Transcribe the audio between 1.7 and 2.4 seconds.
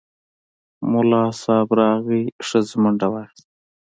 راغی،